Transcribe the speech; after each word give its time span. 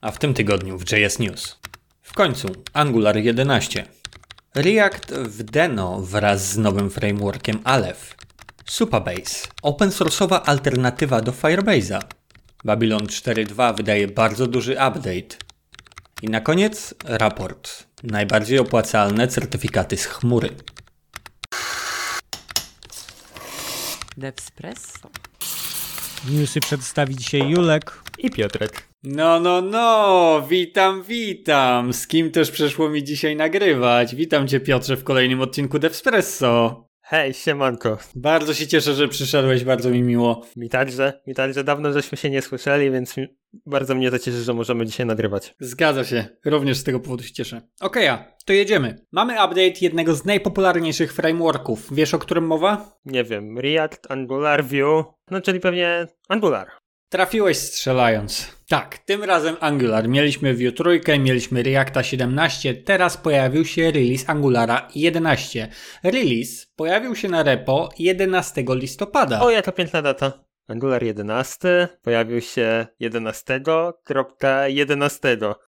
A 0.00 0.10
w 0.10 0.18
tym 0.18 0.34
tygodniu 0.34 0.78
w 0.78 0.92
JS 0.92 1.18
News. 1.18 1.58
W 2.02 2.12
końcu 2.12 2.48
Angular 2.72 3.16
11. 3.16 3.86
React 4.54 5.12
w 5.12 5.42
Deno 5.42 6.00
wraz 6.00 6.52
z 6.52 6.58
nowym 6.58 6.90
frameworkiem 6.90 7.60
Aleph. 7.64 8.16
Supabase, 8.66 9.48
open 9.62 9.90
source'owa 9.90 10.40
alternatywa 10.44 11.20
do 11.20 11.32
Firebase'a. 11.32 12.00
Babylon 12.64 13.00
4.2 13.00 13.76
wydaje 13.76 14.08
bardzo 14.08 14.46
duży 14.46 14.72
update. 14.72 15.36
I 16.22 16.26
na 16.26 16.40
koniec 16.40 16.94
raport. 17.04 17.86
Najbardziej 18.02 18.58
opłacalne 18.58 19.28
certyfikaty 19.28 19.96
z 19.96 20.04
chmury. 20.04 20.50
Devspresso. 24.16 25.10
Newsy 26.28 26.60
przedstawi 26.60 27.16
dzisiaj 27.16 27.50
Julek. 27.50 28.02
I 28.18 28.30
Piotrek. 28.30 28.85
No, 29.08 29.40
no, 29.40 29.62
no, 29.62 30.46
witam, 30.48 31.02
witam. 31.02 31.92
Z 31.92 32.06
kim 32.06 32.30
też 32.30 32.50
przyszło 32.50 32.88
mi 32.88 33.04
dzisiaj 33.04 33.36
nagrywać? 33.36 34.14
Witam 34.14 34.48
cię 34.48 34.60
Piotrze 34.60 34.96
w 34.96 35.04
kolejnym 35.04 35.40
odcinku 35.40 35.78
Devspresso. 35.78 36.86
Hej, 37.02 37.34
siemanko. 37.34 37.98
Bardzo 38.14 38.54
się 38.54 38.66
cieszę, 38.66 38.94
że 38.94 39.08
przyszedłeś, 39.08 39.64
bardzo 39.64 39.90
mi 39.90 40.02
miło. 40.02 40.46
Mi 40.56 40.68
także, 40.68 41.20
mi 41.26 41.34
także 41.34 41.64
dawno 41.64 41.92
żeśmy 41.92 42.18
się 42.18 42.30
nie 42.30 42.42
słyszeli, 42.42 42.90
więc 42.90 43.14
bardzo 43.66 43.94
mnie 43.94 44.10
to 44.10 44.18
cieszy, 44.18 44.42
że 44.42 44.54
możemy 44.54 44.86
dzisiaj 44.86 45.06
nagrywać. 45.06 45.54
Zgadza 45.60 46.04
się, 46.04 46.26
również 46.44 46.76
z 46.76 46.84
tego 46.84 47.00
powodu 47.00 47.22
się 47.22 47.32
cieszę. 47.32 47.60
Okej, 47.80 48.08
a, 48.08 48.32
to 48.44 48.52
jedziemy. 48.52 49.06
Mamy 49.12 49.32
update 49.32 49.80
jednego 49.80 50.14
z 50.14 50.24
najpopularniejszych 50.24 51.12
frameworków. 51.12 51.94
Wiesz 51.94 52.14
o 52.14 52.18
którym 52.18 52.46
mowa? 52.46 52.98
Nie 53.04 53.24
wiem, 53.24 53.58
React, 53.58 54.10
Angular, 54.10 54.64
Vue, 54.64 55.04
no 55.30 55.40
czyli 55.40 55.60
pewnie 55.60 56.06
Angular. 56.28 56.85
Trafiłeś 57.08 57.56
strzelając. 57.56 58.56
Tak, 58.68 58.98
tym 58.98 59.24
razem 59.24 59.56
Angular. 59.60 60.08
Mieliśmy 60.08 60.54
Vue 60.54 60.72
trójkę, 60.72 61.18
mieliśmy 61.18 61.62
Reacta 61.62 62.02
17, 62.02 62.74
teraz 62.74 63.16
pojawił 63.16 63.64
się 63.64 63.90
release 63.90 64.24
Angulara 64.26 64.88
11. 64.94 65.68
Release 66.02 66.66
pojawił 66.76 67.16
się 67.16 67.28
na 67.28 67.42
repo 67.42 67.88
11 67.98 68.64
listopada. 68.68 69.40
O, 69.40 69.50
jaka 69.50 69.72
piękna 69.72 70.02
data. 70.02 70.46
Angular 70.68 71.02
11 71.02 71.88
pojawił 72.02 72.40
się 72.40 72.86
11.11. 73.00 75.54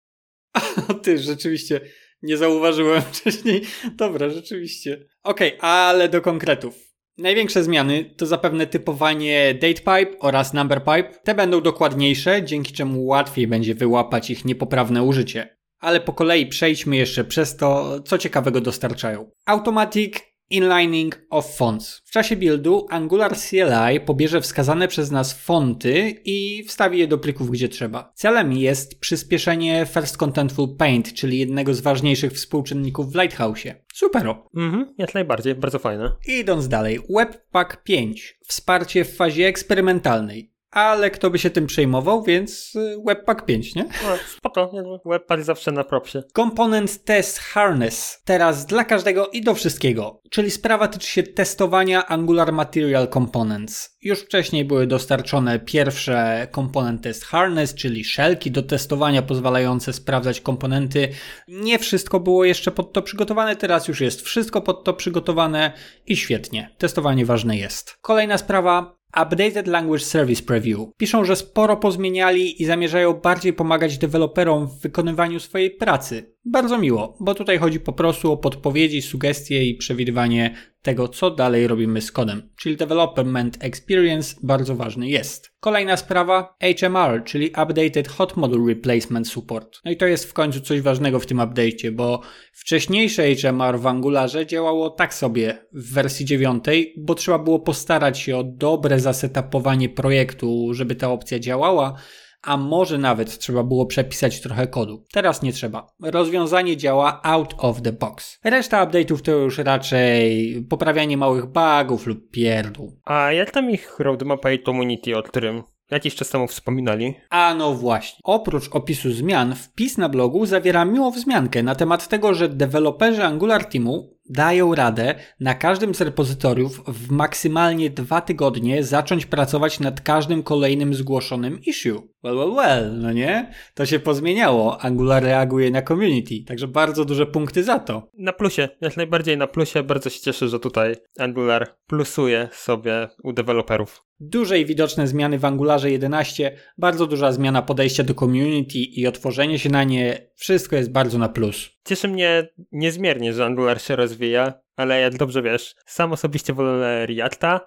O 0.88 0.94
ty, 0.94 1.18
rzeczywiście 1.18 1.80
nie 2.22 2.36
zauważyłem 2.36 3.02
wcześniej. 3.12 3.62
Dobra, 3.92 4.30
rzeczywiście. 4.30 5.06
Okej, 5.22 5.58
ale 5.60 6.08
do 6.08 6.20
konkretów. 6.20 6.87
Największe 7.18 7.64
zmiany 7.64 8.04
to 8.16 8.26
zapewne 8.26 8.66
typowanie 8.66 9.54
datepipe 9.54 10.18
oraz 10.20 10.52
numberpipe. 10.52 11.10
Te 11.24 11.34
będą 11.34 11.60
dokładniejsze, 11.60 12.42
dzięki 12.44 12.72
czemu 12.72 13.04
łatwiej 13.04 13.46
będzie 13.46 13.74
wyłapać 13.74 14.30
ich 14.30 14.44
niepoprawne 14.44 15.02
użycie. 15.02 15.58
Ale 15.80 16.00
po 16.00 16.12
kolei 16.12 16.46
przejdźmy 16.46 16.96
jeszcze 16.96 17.24
przez 17.24 17.56
to, 17.56 18.00
co 18.00 18.18
ciekawego 18.18 18.60
dostarczają. 18.60 19.30
Automatic 19.46 20.14
Inlining 20.50 21.20
of 21.30 21.56
Fonts. 21.56 22.02
W 22.04 22.10
czasie 22.10 22.36
buildu 22.36 22.86
Angular 22.90 23.36
CLI 23.36 24.00
pobierze 24.06 24.40
wskazane 24.40 24.88
przez 24.88 25.10
nas 25.10 25.32
fonty 25.32 26.14
i 26.24 26.64
wstawi 26.64 26.98
je 26.98 27.06
do 27.06 27.18
plików 27.18 27.50
gdzie 27.50 27.68
trzeba. 27.68 28.12
Celem 28.14 28.52
jest 28.52 29.00
przyspieszenie 29.00 29.86
First 29.94 30.16
Contentful 30.16 30.76
Paint, 30.76 31.14
czyli 31.14 31.38
jednego 31.38 31.74
z 31.74 31.80
ważniejszych 31.80 32.32
współczynników 32.32 33.12
w 33.12 33.16
Lighthouse'ie. 33.16 33.74
Supero. 33.98 34.48
Mhm, 34.54 34.94
jak 34.98 35.14
najbardziej, 35.14 35.54
bardzo 35.54 35.78
fajne. 35.78 36.12
Idąc 36.26 36.68
dalej, 36.68 37.00
Webpack 37.10 37.82
5. 37.82 38.38
Wsparcie 38.46 39.04
w 39.04 39.16
fazie 39.16 39.46
eksperymentalnej. 39.46 40.52
Ale 40.70 41.10
kto 41.10 41.30
by 41.30 41.38
się 41.38 41.50
tym 41.50 41.66
przejmował, 41.66 42.22
więc 42.22 42.74
y, 42.74 42.96
Webpack 43.06 43.44
5, 43.44 43.74
nie? 43.74 43.82
No, 43.82 44.16
spoko, 44.36 44.72
webpack 45.04 45.42
zawsze 45.42 45.72
na 45.72 45.84
propsie. 45.84 46.22
Component 46.36 47.04
Test 47.04 47.38
Harness. 47.38 48.22
Teraz 48.24 48.66
dla 48.66 48.84
każdego 48.84 49.28
i 49.28 49.42
do 49.42 49.54
wszystkiego. 49.54 50.20
Czyli 50.30 50.50
sprawa 50.50 50.88
tyczy 50.88 51.08
się 51.08 51.22
testowania 51.22 52.06
Angular 52.06 52.52
Material 52.52 53.08
Components. 53.08 53.96
Już 54.02 54.20
wcześniej 54.20 54.64
były 54.64 54.86
dostarczone 54.86 55.60
pierwsze 55.60 56.48
Component 56.54 57.02
Test 57.02 57.24
Harness, 57.24 57.74
czyli 57.74 58.04
szelki 58.04 58.50
do 58.50 58.62
testowania 58.62 59.22
pozwalające 59.22 59.92
sprawdzać 59.92 60.40
komponenty. 60.40 61.08
Nie 61.48 61.78
wszystko 61.78 62.20
było 62.20 62.44
jeszcze 62.44 62.70
pod 62.70 62.92
to 62.92 63.02
przygotowane, 63.02 63.56
teraz 63.56 63.88
już 63.88 64.00
jest 64.00 64.22
wszystko 64.22 64.62
pod 64.62 64.84
to 64.84 64.94
przygotowane 64.94 65.72
i 66.06 66.16
świetnie. 66.16 66.74
Testowanie 66.78 67.26
ważne 67.26 67.56
jest. 67.56 67.96
Kolejna 68.00 68.38
sprawa 68.38 68.97
Updated 69.16 69.66
Language 69.66 70.04
Service 70.04 70.42
Preview. 70.42 70.78
Piszą, 70.96 71.24
że 71.24 71.36
sporo 71.36 71.76
pozmieniali 71.76 72.62
i 72.62 72.64
zamierzają 72.64 73.14
bardziej 73.14 73.52
pomagać 73.52 73.98
deweloperom 73.98 74.66
w 74.66 74.80
wykonywaniu 74.80 75.40
swojej 75.40 75.70
pracy. 75.70 76.34
Bardzo 76.44 76.78
miło, 76.78 77.16
bo 77.20 77.34
tutaj 77.34 77.58
chodzi 77.58 77.80
po 77.80 77.92
prostu 77.92 78.32
o 78.32 78.36
podpowiedzi, 78.36 79.02
sugestie 79.02 79.64
i 79.64 79.74
przewidywanie 79.74 80.54
tego, 80.88 81.08
co 81.08 81.30
dalej 81.30 81.66
robimy 81.66 82.00
z 82.00 82.12
kodem. 82.12 82.50
Czyli 82.56 82.76
Development 82.76 83.64
Experience 83.64 84.36
bardzo 84.42 84.76
ważny 84.76 85.08
jest. 85.08 85.50
Kolejna 85.60 85.96
sprawa 85.96 86.56
HMR, 86.80 87.24
czyli 87.24 87.48
Updated 87.48 88.08
Hot 88.08 88.36
Module 88.36 88.74
Replacement 88.74 89.28
Support. 89.28 89.80
No 89.84 89.90
i 89.90 89.96
to 89.96 90.06
jest 90.06 90.24
w 90.24 90.32
końcu 90.32 90.60
coś 90.60 90.80
ważnego 90.80 91.20
w 91.20 91.26
tym 91.26 91.38
update'cie, 91.38 91.90
bo 91.90 92.20
wcześniejsze 92.52 93.34
HMR 93.34 93.78
w 93.80 93.86
Angularze 93.86 94.46
działało 94.46 94.90
tak 94.90 95.14
sobie 95.14 95.66
w 95.72 95.92
wersji 95.94 96.26
9, 96.26 96.64
bo 96.96 97.14
trzeba 97.14 97.38
było 97.38 97.60
postarać 97.60 98.18
się 98.18 98.36
o 98.36 98.44
dobre 98.44 99.00
zasetapowanie 99.00 99.88
projektu, 99.88 100.74
żeby 100.74 100.94
ta 100.94 101.10
opcja 101.10 101.38
działała, 101.38 101.94
a 102.42 102.56
może 102.56 102.98
nawet 102.98 103.38
trzeba 103.38 103.62
było 103.62 103.86
przepisać 103.86 104.40
trochę 104.40 104.66
kodu. 104.66 105.04
Teraz 105.12 105.42
nie 105.42 105.52
trzeba. 105.52 105.86
Rozwiązanie 106.02 106.76
działa 106.76 107.20
out 107.22 107.54
of 107.58 107.82
the 107.82 107.92
box. 107.92 108.38
Reszta 108.44 108.86
update'ów 108.86 109.22
to 109.22 109.32
już 109.32 109.58
raczej 109.58 110.66
poprawianie 110.70 111.16
małych 111.16 111.44
bugów 111.46 112.06
lub 112.06 112.30
pierdół. 112.30 113.00
A 113.04 113.32
jak 113.32 113.50
tam 113.50 113.70
ich 113.70 113.98
roadmapa 113.98 114.52
i 114.52 114.62
community, 114.62 115.16
o 115.16 115.22
którym 115.22 115.62
jakiś 115.90 116.14
czas 116.14 116.30
temu 116.30 116.46
wspominali? 116.46 117.14
A 117.30 117.54
no 117.54 117.74
właśnie. 117.74 118.18
Oprócz 118.24 118.68
opisu 118.68 119.12
zmian, 119.12 119.54
wpis 119.54 119.98
na 119.98 120.08
blogu 120.08 120.46
zawiera 120.46 120.84
miłą 120.84 121.10
wzmiankę 121.10 121.62
na 121.62 121.74
temat 121.74 122.08
tego, 122.08 122.34
że 122.34 122.48
deweloperzy 122.48 123.24
Angular 123.24 123.64
Teamu 123.64 124.18
dają 124.30 124.74
radę 124.74 125.14
na 125.40 125.54
każdym 125.54 125.94
z 125.94 126.00
repozytoriów 126.00 126.82
w 126.86 127.10
maksymalnie 127.10 127.90
dwa 127.90 128.20
tygodnie 128.20 128.84
zacząć 128.84 129.26
pracować 129.26 129.80
nad 129.80 130.00
każdym 130.00 130.42
kolejnym 130.42 130.94
zgłoszonym 130.94 131.60
issue. 131.66 132.08
Well, 132.28 132.36
well, 132.36 132.54
well, 132.54 132.98
no 133.00 133.12
nie? 133.12 133.52
To 133.74 133.86
się 133.86 133.98
pozmieniało. 133.98 134.80
Angular 134.80 135.22
reaguje 135.22 135.70
na 135.70 135.82
community, 135.82 136.34
także 136.46 136.68
bardzo 136.68 137.04
duże 137.04 137.26
punkty 137.26 137.64
za 137.64 137.78
to. 137.78 138.10
Na 138.14 138.32
plusie, 138.32 138.68
jak 138.80 138.96
najbardziej 138.96 139.36
na 139.36 139.46
plusie. 139.46 139.82
Bardzo 139.82 140.10
się 140.10 140.20
cieszę, 140.20 140.48
że 140.48 140.60
tutaj 140.60 140.96
Angular 141.18 141.76
plusuje 141.86 142.48
sobie 142.52 143.08
u 143.22 143.32
deweloperów. 143.32 144.04
Duże 144.20 144.60
i 144.60 144.66
widoczne 144.66 145.06
zmiany 145.06 145.38
w 145.38 145.44
Angularze 145.44 145.90
11, 145.90 146.56
bardzo 146.78 147.06
duża 147.06 147.32
zmiana 147.32 147.62
podejścia 147.62 148.04
do 148.04 148.14
community 148.14 148.78
i 148.78 149.06
otworzenie 149.06 149.58
się 149.58 149.70
na 149.70 149.84
nie, 149.84 150.30
wszystko 150.34 150.76
jest 150.76 150.92
bardzo 150.92 151.18
na 151.18 151.28
plus. 151.28 151.70
Cieszy 151.84 152.08
mnie 152.08 152.48
niezmiernie, 152.72 153.32
że 153.32 153.44
Angular 153.44 153.80
się 153.80 153.96
rozwija, 153.96 154.52
ale 154.78 155.00
jak 155.00 155.16
dobrze 155.16 155.42
wiesz, 155.42 155.74
sam 155.86 156.12
osobiście 156.12 156.52
wolę 156.52 157.06
Reacta 157.06 157.60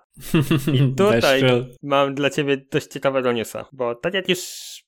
i 0.73 0.94
tutaj 0.97 1.44
mam 1.83 2.16
dla 2.16 2.29
ciebie 2.29 2.57
dość 2.72 2.88
ciekawego 2.88 3.31
newsa, 3.31 3.66
bo 3.72 3.95
tak 3.95 4.13
jak 4.13 4.29
już 4.29 4.39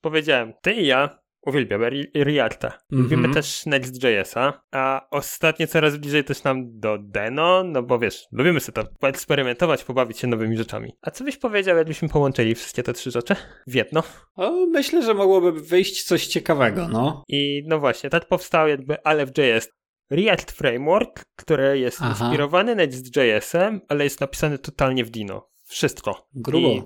powiedziałem, 0.02 0.54
ty 0.62 0.74
i 0.74 0.88
ja 0.88 1.20
uwielbiamy 1.46 1.86
Re- 1.86 2.24
Reacta. 2.24 2.78
Lubimy 2.92 3.16
Mhm. 3.16 3.34
też 3.34 3.66
Next.jsa, 3.66 4.62
a 4.72 5.08
ostatnio 5.12 5.68
coraz 5.68 5.98
bliżej 5.98 6.24
też 6.24 6.44
nam 6.44 6.80
do 6.80 6.98
Deno, 7.02 7.64
no 7.64 7.84
bo 7.84 8.00
wiesz, 8.00 8.24
lubimy 8.32 8.60
sobie 8.60 8.74
tam 8.74 8.86
poeksperymentować, 9.00 9.84
pobawić 9.84 10.20
się 10.20 10.28
nowymi 10.28 10.58
rzeczami. 10.58 10.92
A 11.02 11.12
co 11.12 11.24
byś 11.24 11.38
powiedział, 11.38 11.78
jakbyśmy 11.78 12.10
połączyli 12.10 12.56
wszystkie 12.56 12.84
te 12.84 12.94
trzy 12.94 13.12
rzeczy 13.12 13.36
w 13.68 13.76
jedno? 13.76 14.04
O, 14.36 14.52
myślę, 14.66 15.02
że 15.04 15.14
mogłoby 15.14 15.52
wyjść 15.52 16.04
coś 16.04 16.28
ciekawego, 16.28 16.88
no. 16.88 17.24
I 17.28 17.64
no 17.68 17.80
właśnie, 17.80 18.10
tak 18.10 18.28
powstał 18.28 18.68
jakby 18.68 19.04
Aleph.js. 19.04 19.70
React 20.10 20.52
Framework, 20.52 21.26
który 21.36 21.80
jest 21.80 21.98
Aha. 22.02 22.10
inspirowany 22.10 22.76
Next.jsem, 22.76 23.82
ale 23.90 24.04
jest 24.04 24.22
napisany 24.22 24.58
totalnie 24.58 25.06
w 25.06 25.10
Dino. 25.10 25.50
Wszystko. 25.64 26.28
Grubo. 26.34 26.68
I 26.68 26.84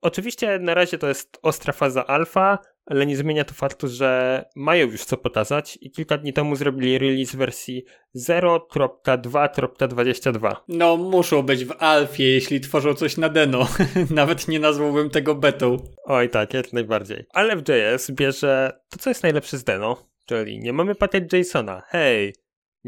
oczywiście 0.00 0.58
na 0.58 0.74
razie 0.74 0.98
to 0.98 1.08
jest 1.08 1.38
ostra 1.42 1.72
faza 1.72 2.06
alfa, 2.06 2.58
ale 2.86 3.06
nie 3.06 3.16
zmienia 3.16 3.44
to 3.44 3.54
faktu, 3.54 3.88
że 3.88 4.44
mają 4.56 4.86
już 4.86 5.04
co 5.04 5.16
pokazać 5.16 5.78
i 5.80 5.90
kilka 5.90 6.18
dni 6.18 6.32
temu 6.32 6.56
zrobili 6.56 6.98
release 6.98 7.36
wersji 7.36 7.84
0.2.22. 8.16 10.56
No, 10.68 10.96
muszą 10.96 11.42
być 11.42 11.64
w 11.64 11.72
alfie, 11.78 12.24
jeśli 12.24 12.60
tworzą 12.60 12.94
coś 12.94 13.16
na 13.16 13.28
deno. 13.28 13.68
Nawet 14.10 14.48
nie 14.48 14.60
nazwałbym 14.60 15.10
tego 15.10 15.34
betą. 15.34 15.76
Oj 16.04 16.30
tak, 16.30 16.54
jak 16.54 16.72
najbardziej. 16.72 17.24
Ale 17.32 17.56
w 17.56 17.62
JS 17.68 18.10
bierze 18.10 18.80
to, 18.88 18.98
co 18.98 19.10
jest 19.10 19.22
najlepsze 19.22 19.58
z 19.58 19.64
Deno, 19.64 19.96
czyli 20.26 20.58
nie 20.58 20.72
mamy 20.72 20.94
pakiet 20.94 21.32
JSONa, 21.32 21.82
hej, 21.88 22.34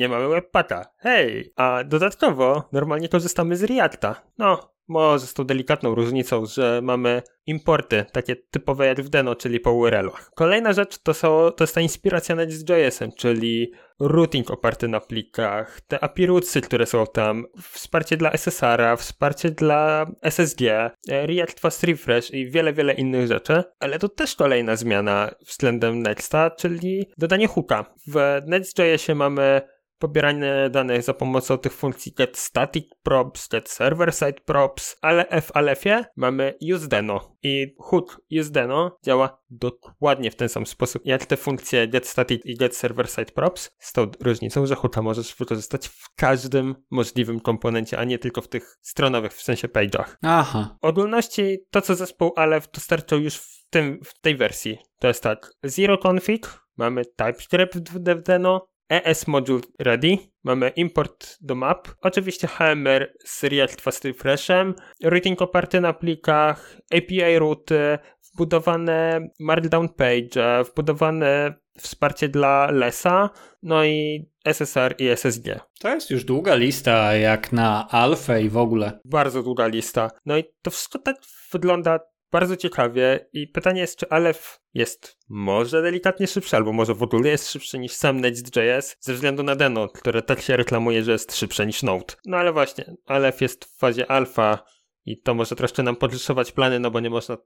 nie 0.01 0.09
mamy 0.09 0.29
webpacka, 0.29 0.85
hej, 0.99 1.53
a 1.57 1.85
dodatkowo 1.85 2.69
normalnie 2.73 3.09
korzystamy 3.09 3.57
z 3.57 3.63
Reacta. 3.65 4.23
No, 4.39 4.75
może 4.89 5.27
z 5.27 5.35
tą 5.35 5.45
delikatną 5.45 5.95
różnicą, 5.95 6.47
że 6.47 6.81
mamy 6.83 7.23
importy, 7.47 8.05
takie 8.13 8.37
typowe 8.37 8.87
jak 8.87 9.01
w 9.01 9.09
Deno, 9.09 9.35
czyli 9.35 9.61
po 9.61 9.73
URL-ach. 9.73 10.31
Kolejna 10.35 10.73
rzecz 10.73 10.99
to, 10.99 11.15
są, 11.15 11.51
to 11.57 11.65
jest 11.65 11.75
ta 11.75 11.81
inspiracja 11.81 12.35
Next.js-em, 12.35 13.13
czyli 13.13 13.73
routing 14.01 14.51
oparty 14.51 14.89
na 14.89 15.01
plikach, 15.01 15.81
te 15.81 16.05
API 16.05 16.27
które 16.63 16.87
są 16.87 17.05
tam, 17.07 17.47
wsparcie 17.73 18.17
dla 18.17 18.31
SSR-a, 18.33 18.97
wsparcie 18.97 19.51
dla 19.51 20.11
SSG, 20.23 20.61
React 21.09 21.61
Fast 21.61 21.85
Refresh 21.85 22.31
i 22.31 22.51
wiele, 22.51 22.73
wiele 22.73 22.93
innych 22.93 23.27
rzeczy, 23.27 23.63
ale 23.81 23.99
to 23.99 24.09
też 24.09 24.35
kolejna 24.35 24.77
zmiana 24.77 25.31
względem 25.47 26.03
Nexta, 26.03 26.51
czyli 26.51 27.07
dodanie 27.19 27.49
hooka. 27.49 27.95
W 28.07 28.43
Next.jsie 28.47 29.15
mamy 29.15 29.61
pobieranie 30.01 30.71
danych 30.71 31.03
za 31.03 31.15
pomocą 31.15 31.59
tych 31.59 31.73
funkcji 31.73 32.13
get 32.13 32.39
static 32.39 32.85
props, 33.03 33.49
get 33.49 33.69
server 33.69 34.15
side 34.15 34.41
props, 34.45 34.97
ale 35.03 35.41
w 35.41 35.57
Alephie 35.57 36.05
mamy 36.17 36.55
useDeno 36.75 37.37
i 37.43 37.75
hook 37.79 38.21
useDeno 38.41 38.99
działa 39.05 39.41
dokładnie 39.51 40.31
w 40.31 40.37
ten 40.37 40.49
sam 40.49 40.67
sposób 40.67 41.03
jak 41.05 41.27
te 41.27 41.37
funkcje 41.37 41.89
get 41.89 42.07
static 42.07 42.43
i 42.45 42.57
get 42.57 42.77
server 42.77 43.09
side 43.09 43.33
props 43.33 43.71
z 43.79 43.93
tą 43.93 44.11
różnicą, 44.21 44.67
że 44.67 44.75
hooka 44.75 45.03
możesz 45.03 45.35
wykorzystać 45.35 45.89
w 45.89 46.15
każdym 46.17 46.75
możliwym 46.91 47.41
komponencie, 47.41 47.99
a 47.99 48.05
nie 48.05 48.19
tylko 48.19 48.43
w 48.43 48.49
tych 48.49 48.79
stronowych, 48.81 49.33
w 49.33 49.43
sensie 49.43 49.69
page'ach. 49.69 50.17
Aha. 50.23 50.77
W 50.83 50.85
ogólności 50.85 51.59
to, 51.71 51.81
co 51.81 51.95
zespół 51.95 52.33
Aleph 52.37 52.71
dostarczył 52.71 53.21
już 53.21 53.37
w, 53.37 53.69
tym, 53.71 54.01
w 54.05 54.21
tej 54.21 54.37
wersji, 54.37 54.79
to 54.99 55.09
jest 55.09 55.23
tak, 55.23 55.53
zero 55.63 55.99
config, 55.99 56.61
mamy 56.77 57.05
TypeScript 57.05 57.91
w 57.91 57.99
DevDeno, 57.99 58.70
ES 58.91 59.27
Module 59.27 59.61
Ready, 59.79 60.19
mamy 60.45 60.69
import 60.69 61.37
do 61.41 61.55
map, 61.55 61.89
oczywiście 62.01 62.47
HMR 62.47 63.13
z 63.25 63.45
React 63.45 63.81
Fast 63.81 64.05
Refreshem, 64.05 64.75
routing 65.05 65.43
oparty 65.43 65.81
na 65.81 65.93
plikach, 65.93 66.77
API 66.95 67.39
routy, 67.39 67.99
wbudowane 68.33 69.29
Markdown 69.41 69.89
Page, 69.89 70.65
wbudowane 70.65 71.55
wsparcie 71.79 72.29
dla 72.29 72.71
LESA, 72.71 73.31
no 73.63 73.85
i 73.85 74.29
SSR 74.45 74.95
i 74.99 75.09
SSG. 75.09 75.61
To 75.81 75.89
jest 75.89 76.11
już 76.11 76.25
długa 76.25 76.55
lista, 76.55 77.17
jak 77.17 77.53
na 77.53 77.89
alfę 77.89 78.43
i 78.43 78.49
w 78.49 78.57
ogóle. 78.57 79.01
Bardzo 79.05 79.43
długa 79.43 79.67
lista. 79.67 80.11
No 80.27 80.39
i 80.39 80.45
to 80.63 80.71
wszystko 80.71 80.99
tak 80.99 81.17
wygląda 81.53 82.01
bardzo 82.33 82.57
ciekawie 82.57 83.29
i 83.33 83.49
pytanie 83.49 83.81
jest, 83.81 83.99
czy 83.99 84.09
Aleph 84.09 84.61
jest 84.75 85.17
może 85.29 85.83
delikatnie 85.83 86.27
szybszy, 86.27 86.57
albo 86.57 86.73
może 86.73 86.95
w 86.95 87.03
ogóle 87.03 87.31
jest 87.31 87.51
szybszy 87.51 87.79
niż 87.79 87.93
sam 87.93 88.21
Next.js 88.21 88.97
ze 89.01 89.15
względu 89.15 89.43
na 89.43 89.57
Deno, 89.57 89.89
które 89.89 90.23
tak 90.23 90.41
się 90.41 90.57
reklamuje, 90.57 91.05
że 91.05 91.13
jest 91.13 91.37
szybsze 91.37 91.67
niż 91.67 91.83
Node. 91.83 92.15
No 92.27 92.37
ale 92.37 92.53
właśnie, 92.53 92.95
Aleph 93.07 93.41
jest 93.41 93.65
w 93.65 93.79
fazie 93.79 94.11
alfa 94.11 94.65
i 95.05 95.21
to 95.23 95.35
może 95.35 95.57
troszkę 95.57 95.83
nam 95.83 95.97
podryszować 95.97 96.53
plany, 96.53 96.81
no 96.81 96.91
bo 96.91 97.01
nie 97.01 97.11
można, 97.11 97.37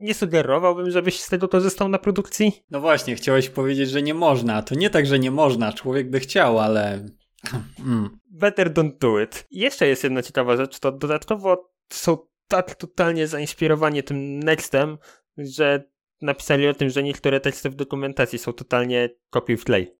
nie 0.00 0.14
sugerowałbym, 0.14 0.90
żebyś 0.90 1.20
z 1.20 1.28
tego 1.28 1.48
korzystał 1.48 1.88
na 1.88 1.98
produkcji. 1.98 2.64
No 2.70 2.80
właśnie, 2.80 3.16
chciałeś 3.16 3.48
powiedzieć, 3.48 3.90
że 3.90 4.02
nie 4.02 4.14
można. 4.14 4.62
To 4.62 4.74
nie 4.74 4.90
tak, 4.90 5.06
że 5.06 5.18
nie 5.18 5.30
można, 5.30 5.72
człowiek 5.72 6.10
by 6.10 6.20
chciał, 6.20 6.58
ale... 6.58 7.06
Mm. 7.86 8.18
Better 8.30 8.72
don't 8.72 8.98
do 9.00 9.20
it. 9.20 9.46
I 9.50 9.58
jeszcze 9.58 9.88
jest 9.88 10.04
jedna 10.04 10.22
ciekawa 10.22 10.56
rzecz, 10.56 10.78
to 10.78 10.92
dodatkowo 10.92 11.70
są 11.92 12.18
tak 12.52 12.74
totalnie 12.74 13.26
zainspirowani 13.26 14.02
tym 14.02 14.38
Nextem, 14.38 14.98
że 15.38 15.84
napisali 16.20 16.68
o 16.68 16.74
tym, 16.74 16.90
że 16.90 17.02
niektóre 17.02 17.40
teksty 17.40 17.70
w 17.70 17.74
dokumentacji 17.74 18.38
są 18.38 18.52
totalnie 18.52 19.08
kopiuj 19.30 19.56
w 19.56 19.64
klej. 19.64 19.96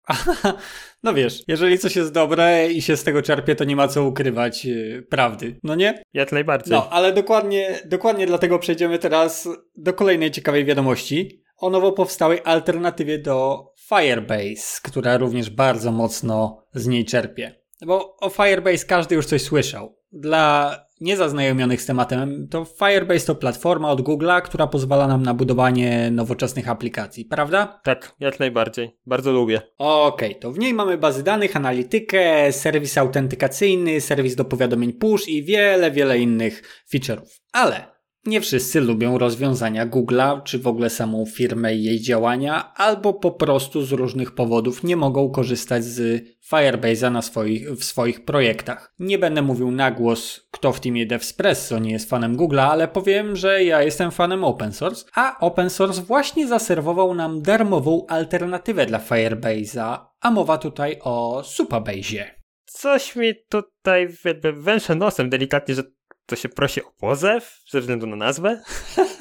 no 1.02 1.14
wiesz, 1.14 1.42
jeżeli 1.48 1.78
coś 1.78 1.96
jest 1.96 2.12
dobre 2.12 2.72
i 2.72 2.82
się 2.82 2.96
z 2.96 3.04
tego 3.04 3.22
czerpie, 3.22 3.54
to 3.54 3.64
nie 3.64 3.76
ma 3.76 3.88
co 3.88 4.04
ukrywać 4.04 4.64
yy, 4.64 5.06
prawdy, 5.10 5.60
no 5.62 5.74
nie? 5.74 6.02
Jak 6.12 6.32
najbardziej. 6.32 6.72
No, 6.72 6.88
ale 6.90 7.12
dokładnie, 7.12 7.80
dokładnie 7.84 8.26
dlatego 8.26 8.58
przejdziemy 8.58 8.98
teraz 8.98 9.48
do 9.76 9.92
kolejnej 9.92 10.30
ciekawej 10.30 10.64
wiadomości 10.64 11.42
o 11.56 11.70
nowo 11.70 11.92
powstałej 11.92 12.40
alternatywie 12.44 13.18
do 13.18 13.66
Firebase, 13.88 14.80
która 14.82 15.16
również 15.16 15.50
bardzo 15.50 15.92
mocno 15.92 16.64
z 16.74 16.86
niej 16.86 17.04
czerpie. 17.04 17.62
Bo 17.86 18.16
o 18.16 18.28
Firebase 18.30 18.86
każdy 18.86 19.14
już 19.14 19.26
coś 19.26 19.42
słyszał. 19.42 19.96
Dla 20.12 20.76
niezaznajomionych 21.02 21.82
z 21.82 21.86
tematem, 21.86 22.48
to 22.50 22.64
Firebase 22.64 23.26
to 23.26 23.34
platforma 23.34 23.90
od 23.90 24.00
Google'a, 24.00 24.42
która 24.42 24.66
pozwala 24.66 25.06
nam 25.06 25.22
na 25.22 25.34
budowanie 25.34 26.10
nowoczesnych 26.10 26.68
aplikacji, 26.68 27.24
prawda? 27.24 27.80
Tak, 27.84 28.14
jak 28.20 28.40
najbardziej. 28.40 28.98
Bardzo 29.06 29.32
lubię. 29.32 29.62
Okej, 29.78 30.28
okay, 30.30 30.40
to 30.40 30.52
w 30.52 30.58
niej 30.58 30.74
mamy 30.74 30.98
bazy 30.98 31.22
danych, 31.22 31.56
analitykę, 31.56 32.52
serwis 32.52 32.98
autentykacyjny, 32.98 34.00
serwis 34.00 34.34
do 34.34 34.44
powiadomień 34.44 34.92
push 34.92 35.28
i 35.28 35.44
wiele, 35.44 35.90
wiele 35.90 36.18
innych 36.18 36.84
feature'ów. 36.94 37.40
Ale 37.52 37.92
nie 38.26 38.40
wszyscy 38.40 38.80
lubią 38.80 39.18
rozwiązania 39.18 39.86
Google'a, 39.86 40.42
czy 40.42 40.58
w 40.58 40.66
ogóle 40.66 40.90
samą 40.90 41.26
firmę 41.26 41.74
i 41.74 41.82
jej 41.82 42.00
działania, 42.00 42.74
albo 42.74 43.14
po 43.14 43.30
prostu 43.30 43.84
z 43.84 43.92
różnych 43.92 44.34
powodów 44.34 44.84
nie 44.84 44.96
mogą 44.96 45.30
korzystać 45.30 45.84
z 45.84 46.24
Firebase'a 46.52 47.12
na 47.12 47.22
swoich, 47.22 47.70
w 47.72 47.84
swoich 47.84 48.24
projektach. 48.24 48.94
Nie 48.98 49.18
będę 49.18 49.42
mówił 49.42 49.70
na 49.70 49.90
głos, 49.90 50.48
kto 50.50 50.72
w 50.72 50.80
teamie 50.80 51.06
DevSpresso 51.06 51.78
nie 51.78 51.90
jest 51.92 52.10
fanem 52.10 52.36
Google'a, 52.36 52.68
ale 52.70 52.88
powiem, 52.88 53.36
że 53.36 53.64
ja 53.64 53.82
jestem 53.82 54.10
fanem 54.10 54.44
open 54.44 54.72
source, 54.72 55.04
a 55.14 55.38
open 55.40 55.70
source 55.70 56.02
właśnie 56.02 56.46
zaserwował 56.46 57.14
nam 57.14 57.42
darmową 57.42 58.06
alternatywę 58.08 58.86
dla 58.86 58.98
Firebase'a, 58.98 59.98
a 60.20 60.30
mowa 60.30 60.58
tutaj 60.58 60.98
o 61.00 61.42
Supabase. 61.44 62.42
Coś 62.64 63.16
mi 63.16 63.32
tutaj 63.48 64.08
jakby 64.24 64.54
nosem 64.96 65.30
delikatnie, 65.30 65.74
że 65.74 65.82
to 66.32 66.36
się 66.36 66.48
prosi 66.48 66.82
o 66.82 66.90
pozew 66.98 67.62
ze 67.70 67.80
względu 67.80 68.06
na 68.06 68.16
nazwę? 68.16 68.62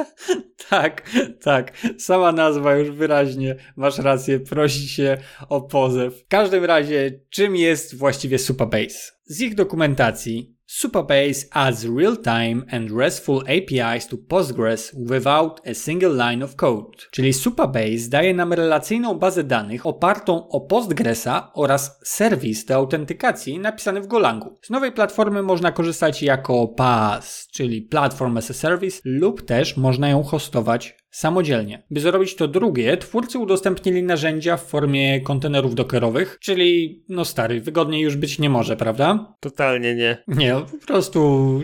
tak, 0.70 1.10
tak. 1.42 1.78
Sama 1.98 2.32
nazwa 2.32 2.76
już 2.76 2.92
wyraźnie, 2.92 3.56
masz 3.76 3.98
rację, 3.98 4.40
prosi 4.40 4.88
się 4.88 5.18
o 5.50 5.62
pozew. 5.62 6.22
W 6.22 6.28
każdym 6.28 6.66
razie, 6.66 7.20
czym 7.30 7.56
jest 7.56 7.96
właściwie 7.96 8.40
Supabase? 8.40 9.12
Z 9.26 9.42
ich 9.42 9.56
dokumentacji 9.56 10.56
Supabase 10.74 11.48
adds 11.52 11.86
real-time 11.86 12.64
and 12.70 12.92
RESTful 12.92 13.44
APIs 13.48 14.08
to 14.08 14.18
Postgres 14.18 14.94
without 14.94 15.60
a 15.68 15.74
single 15.74 16.14
line 16.14 16.44
of 16.44 16.56
code. 16.56 16.98
Czyli 17.12 17.34
Supabase 17.34 18.10
daje 18.10 18.34
nam 18.34 18.54
relacyjną 18.54 19.20
bazę 19.20 19.44
danych 19.44 19.86
opartą 19.86 20.48
o 20.48 20.62
Postgresa 20.62 21.52
oraz 21.54 22.00
serwis 22.04 22.66
do 22.66 22.76
autentykacji 22.76 23.60
napisany 23.60 24.02
w 24.02 24.08
Golangu. 24.08 24.58
Z 24.62 24.70
nowej 24.70 24.92
platformy 24.92 25.44
można 25.44 25.72
korzystać 25.72 26.24
jako 26.24 26.68
PaaS, 26.68 27.48
czyli 27.52 27.82
Platform 27.82 28.38
as 28.38 28.52
a 28.52 28.54
Service, 28.54 29.02
lub 29.06 29.42
też 29.42 29.78
można 29.78 30.10
ją 30.10 30.24
hostować 30.24 31.01
samodzielnie. 31.12 31.84
By 31.90 32.00
zrobić 32.00 32.36
to 32.36 32.48
drugie, 32.48 32.98
twórcy 32.98 33.40
udostępnili 33.40 34.04
narzędzia 34.04 34.58
w 34.58 34.64
formie 34.64 35.22
kontenerów 35.22 35.76
dockerowych, 35.76 36.38
czyli 36.42 37.04
no 37.10 37.26
stary, 37.26 37.62
wygodniej 37.62 38.02
już 38.02 38.16
być 38.16 38.40
nie 38.40 38.50
może, 38.50 38.78
prawda? 38.78 39.36
Totalnie 39.40 39.96
nie. 39.96 40.24
Nie, 40.28 40.56
po 40.72 40.88
prostu 40.88 41.62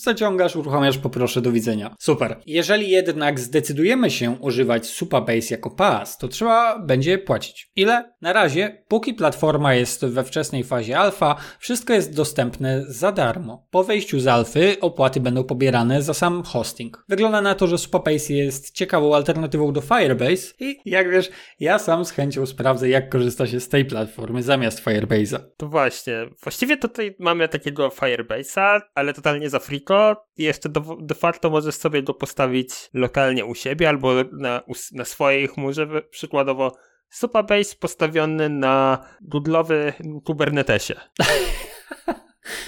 zaciągasz, 0.00 0.56
uruchamiasz, 0.56 0.98
poproszę, 0.98 1.40
do 1.40 1.52
widzenia. 1.52 1.94
Super. 1.98 2.36
Jeżeli 2.46 2.90
jednak 2.90 3.40
zdecydujemy 3.40 4.10
się 4.10 4.30
używać 4.40 4.86
Supabase 4.86 5.54
jako 5.54 5.70
PaaS, 5.70 6.18
to 6.18 6.28
trzeba 6.28 6.78
będzie 6.78 7.18
płacić. 7.18 7.70
Ile? 7.76 8.12
Na 8.20 8.32
razie, 8.32 8.84
póki 8.88 9.14
platforma 9.14 9.74
jest 9.74 10.06
we 10.06 10.24
wczesnej 10.24 10.64
fazie 10.64 10.98
alfa, 10.98 11.36
wszystko 11.58 11.92
jest 11.92 12.14
dostępne 12.14 12.84
za 12.88 13.12
darmo. 13.12 13.66
Po 13.70 13.84
wejściu 13.84 14.20
z 14.20 14.26
alfy 14.26 14.76
opłaty 14.80 15.20
będą 15.20 15.44
pobierane 15.44 16.02
za 16.02 16.14
sam 16.14 16.42
hosting. 16.42 17.04
Wygląda 17.08 17.40
na 17.40 17.54
to, 17.54 17.66
że 17.66 17.78
Supabase 17.78 18.32
jest 18.32 18.72
ciekawą 18.78 19.14
alternatywą 19.14 19.72
do 19.72 19.80
Firebase 19.80 20.54
i 20.60 20.80
jak 20.84 21.10
wiesz, 21.10 21.30
ja 21.60 21.78
sam 21.78 22.04
z 22.04 22.10
chęcią 22.10 22.46
sprawdzę, 22.46 22.88
jak 22.88 23.08
korzysta 23.08 23.46
się 23.46 23.60
z 23.60 23.68
tej 23.68 23.84
platformy 23.84 24.42
zamiast 24.42 24.84
Firebase'a. 24.84 25.38
To 25.56 25.68
właśnie. 25.68 26.26
Właściwie 26.42 26.76
tutaj 26.76 27.16
mamy 27.18 27.48
takiego 27.48 27.88
Firebase'a, 27.88 28.80
ale 28.94 29.14
totalnie 29.14 29.50
za 29.50 29.58
friko 29.58 30.26
i 30.36 30.42
jeszcze 30.42 30.68
de, 30.68 30.82
de 31.00 31.14
facto 31.14 31.50
możesz 31.50 31.74
sobie 31.74 32.02
go 32.02 32.14
postawić 32.14 32.70
lokalnie 32.94 33.44
u 33.44 33.54
siebie 33.54 33.88
albo 33.88 34.12
na, 34.32 34.62
na 34.92 35.04
swojej 35.04 35.48
chmurze, 35.48 35.88
przykładowo 36.10 36.72
Supabase 37.10 37.76
postawiony 37.80 38.48
na 38.48 39.04
Google'owy 39.34 39.92
Kubernetesie. 40.24 40.94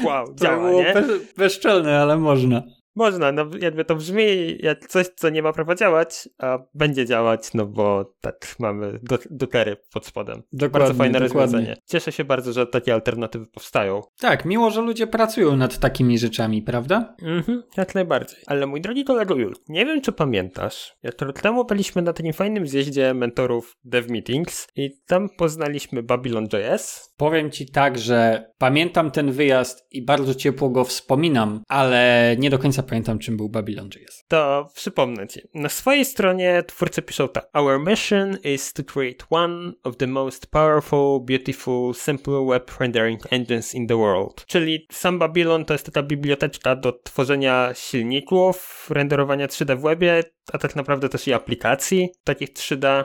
Wow, 0.05 0.27
to 0.27 0.35
działa, 0.35 0.69
było 0.69 0.83
nie? 0.83 0.93
Bez, 0.95 1.35
bezczelne, 1.35 1.99
ale 1.99 2.19
można. 2.19 2.63
Można, 2.97 3.33
no 3.33 3.47
jakby 3.61 3.85
to 3.85 3.97
brzmi 3.97 4.23
jak 4.59 4.87
coś, 4.87 5.07
co 5.07 5.31
nie 5.31 5.43
ma 5.43 5.53
prawa 5.53 5.75
działać, 5.75 6.29
a 6.39 6.59
będzie 6.75 7.07
działać, 7.07 7.55
no 7.55 7.67
bo 7.67 8.15
tak 8.21 8.55
mamy 8.59 8.99
do, 9.03 9.19
dokery 9.31 9.77
pod 9.93 10.07
spodem. 10.07 10.43
Dokładnie, 10.53 10.79
bardzo 10.79 10.95
fajne 10.95 11.21
dokładnie. 11.21 11.43
rozwiązanie. 11.43 11.77
Cieszę 11.87 12.13
się 12.13 12.25
bardzo, 12.25 12.53
że 12.53 12.67
takie 12.67 12.95
alternatywy 12.95 13.47
powstają. 13.47 14.03
Tak, 14.21 14.45
miło, 14.45 14.71
że 14.71 14.81
ludzie 14.81 15.07
pracują 15.07 15.57
nad 15.57 15.79
takimi 15.79 16.19
rzeczami, 16.19 16.63
prawda? 16.63 17.15
Mhm, 17.23 17.63
jak 17.77 17.95
najbardziej. 17.95 18.39
Ale 18.47 18.67
mój 18.67 18.81
drogi 18.81 19.05
kolego 19.05 19.35
Jul, 19.37 19.55
nie 19.69 19.87
wiem 19.87 20.01
czy 20.01 20.13
pamiętasz, 20.13 20.97
jak 21.03 21.23
rok 21.23 21.41
temu 21.41 21.65
byliśmy 21.65 22.03
na 22.03 22.13
takim 22.13 22.33
fajnym 22.33 22.67
zjeździe 22.67 23.15
mentorów 23.15 23.77
Dev 23.85 24.13
Meetings 24.13 24.69
i 24.77 24.91
tam 25.07 25.29
poznaliśmy 25.29 26.03
Babylon.js. 26.03 27.15
Powiem 27.17 27.51
ci 27.51 27.71
tak, 27.71 27.99
że 27.99 28.51
pamiętam 28.59 29.11
ten 29.11 29.33
wyjazd 29.33 29.87
i 29.91 30.05
bardzo 30.05 30.35
ciepło 30.35 30.71
go 30.71 30.85
wspominam, 30.85 31.63
ale 31.69 32.37
nie 32.39 32.51
do 32.51 32.59
końca 32.59 32.80
pamiętam, 32.83 33.19
czym 33.19 33.37
był 33.37 33.49
Babylon.js. 33.49 34.25
To 34.29 34.69
przypomnę 34.75 35.29
ci. 35.29 35.41
Na 35.55 35.69
swojej 35.69 36.05
stronie 36.05 36.63
twórcy 36.67 37.03
piszą 37.03 37.29
tak. 37.29 37.49
Our 37.55 37.81
mission 37.81 38.39
is 38.45 38.73
to 38.73 38.85
create 38.85 39.27
one 39.31 39.73
of 39.83 39.97
the 39.97 40.07
most 40.07 40.47
powerful, 40.47 41.21
beautiful, 41.21 41.95
simple 41.95 42.47
web 42.47 42.71
rendering 42.81 43.33
engines 43.33 43.75
in 43.75 43.87
the 43.87 43.97
world. 43.97 44.47
Czyli 44.47 44.87
sam 44.93 45.19
Babylon 45.19 45.65
to 45.65 45.75
jest 45.75 45.87
taka 45.87 46.03
biblioteczka 46.03 46.77
do 46.77 46.93
tworzenia 46.93 47.71
silników, 47.75 48.87
renderowania 48.91 49.47
3D 49.47 49.77
w 49.77 49.83
webie, 49.83 50.23
a 50.53 50.59
tak 50.59 50.77
naprawdę 50.77 51.09
też 51.09 51.29
i 51.29 51.33
aplikacji 51.33 52.09
takich 52.25 52.53
3D 52.53 52.87
e, 52.87 53.05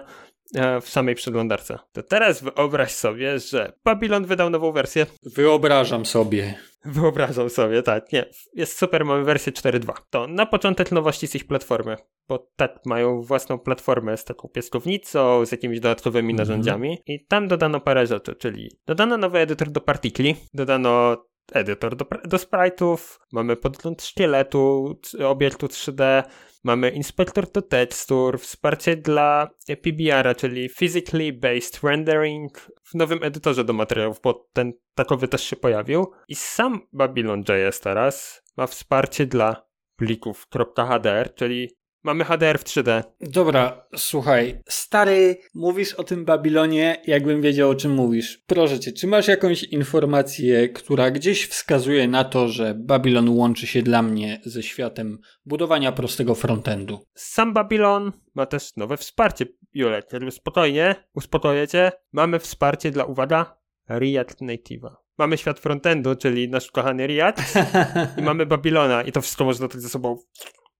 w 0.82 0.90
samej 0.90 1.16
przeglądarce. 1.16 1.80
To 1.94 2.04
teraz 2.04 2.44
wyobraź 2.44 2.92
sobie, 2.92 3.40
że 3.40 3.74
Babylon 3.84 4.26
wydał 4.26 4.50
nową 4.50 4.72
wersję. 4.72 5.06
Wyobrażam 5.24 6.06
sobie. 6.06 6.56
Wyobrażam 6.86 7.50
sobie, 7.50 7.84
tak. 7.84 8.12
Nie, 8.14 8.26
jest 8.54 8.78
super, 8.78 9.06
mamy 9.06 9.24
wersję 9.24 9.54
4.2. 9.54 9.94
To 10.10 10.28
na 10.28 10.46
początek 10.46 10.92
nowości 10.92 11.28
z 11.28 11.36
ich 11.36 11.48
platformy, 11.48 11.98
bo 12.28 12.48
tak 12.56 12.80
mają 12.86 13.22
własną 13.22 13.60
platformę 13.60 14.18
z 14.18 14.26
taką 14.26 14.48
piaskownicą, 14.48 15.46
z 15.46 15.52
jakimiś 15.52 15.80
dodatkowymi 15.80 16.32
Mhm. 16.34 16.38
narzędziami 16.50 16.98
i 17.08 17.26
tam 17.26 17.48
dodano 17.48 17.80
parę 17.80 18.08
rzeczy, 18.08 18.36
czyli 18.36 18.72
dodano 18.86 19.18
nowy 19.18 19.40
edytor 19.40 19.72
do 19.72 19.82
partikli, 19.82 20.36
dodano 20.54 21.18
edytor 21.54 21.96
do, 21.96 22.06
do 22.26 22.38
sprite'ów, 22.38 22.98
mamy 23.32 23.56
podgląd 23.56 24.04
szkieletu, 24.04 24.96
obiektu 25.26 25.68
3D, 25.68 26.24
mamy 26.66 26.90
inspektor 26.90 27.52
do 27.52 27.62
tekstur, 27.62 28.40
wsparcie 28.40 28.98
dla 28.98 29.50
PBR-a, 29.82 30.36
czyli 30.36 30.70
Physically 30.70 31.34
Based 31.34 31.84
Rendering 31.84 32.72
w 32.84 32.94
nowym 32.94 33.24
edytorze 33.24 33.64
do 33.64 33.74
materiałów, 33.74 34.20
bo 34.24 34.48
ten 34.54 34.74
takowy 34.96 35.28
też 35.28 35.44
się 35.44 35.56
pojawił. 35.56 36.12
I 36.28 36.36
sam 36.36 36.88
Babylon.js 36.94 37.80
teraz 37.80 38.44
ma 38.58 38.68
wsparcie 38.68 39.26
dla 39.26 39.66
plików 39.96 40.48
.hdr, 40.78 41.34
czyli 41.36 41.70
mamy 42.06 42.24
HDR 42.24 42.60
w 42.60 42.64
3D. 42.64 43.04
Dobra, 43.22 43.88
słuchaj, 43.96 44.62
stary, 44.70 45.38
mówisz 45.54 45.94
o 45.94 46.04
tym 46.04 46.26
Babilonie, 46.26 47.02
jakbym 47.08 47.42
wiedział 47.42 47.70
o 47.70 47.76
czym 47.76 47.92
mówisz. 47.92 48.44
Proszę 48.48 48.80
cię, 48.80 48.92
czy 48.92 49.08
masz 49.08 49.28
jakąś 49.28 49.64
informację, 49.64 50.70
która 50.70 51.12
gdzieś 51.12 51.48
wskazuje 51.48 52.08
na 52.08 52.24
to, 52.24 52.48
że 52.48 52.74
Babylon 52.74 53.30
łączy 53.30 53.68
się 53.68 53.82
dla 53.82 54.02
mnie 54.02 54.42
ze 54.46 54.64
światem 54.64 55.18
budowania 55.46 55.92
prostego 55.92 56.36
frontendu? 56.36 57.06
Sam 57.14 57.54
Babylon 57.54 58.12
ma 58.36 58.46
też 58.46 58.76
nowe 58.76 58.98
wsparcie. 58.98 59.46
Julek, 59.74 60.06
spokojnie, 60.30 60.96
uspokoję 61.14 61.68
cię. 61.68 61.92
Mamy 62.12 62.40
wsparcie 62.40 62.92
dla, 62.92 63.06
uwaga, 63.06 63.58
React 63.90 64.42
Native'a. 64.42 64.96
Mamy 65.18 65.38
świat 65.38 65.60
frontendu, 65.60 66.16
czyli 66.16 66.50
nasz 66.50 66.72
kochany 66.72 67.08
React 67.08 67.54
i 68.18 68.22
mamy 68.22 68.46
Babylona 68.46 69.02
i 69.04 69.12
to 69.12 69.22
wszystko 69.22 69.46
można 69.46 69.68
tak 69.68 69.82
ze 69.82 69.90
sobą 69.90 70.18